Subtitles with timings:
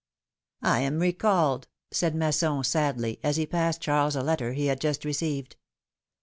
[0.63, 5.05] AM recalled!'' said Masson, sadly, as he passed L Charles a letter he had just
[5.05, 5.57] received.